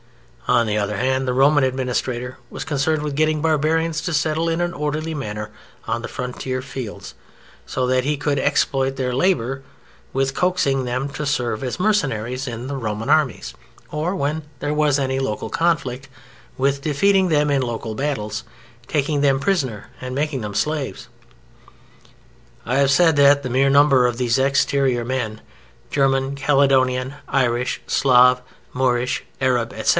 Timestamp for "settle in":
4.13-4.59